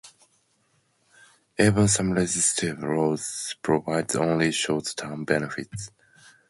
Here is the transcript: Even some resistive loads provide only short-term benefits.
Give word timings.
Even 1.59 1.87
some 1.87 2.13
resistive 2.13 2.79
loads 2.81 3.55
provide 3.61 4.15
only 4.15 4.51
short-term 4.51 5.25
benefits. 5.25 5.91